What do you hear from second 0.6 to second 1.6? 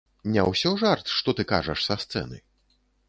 жарт, што ты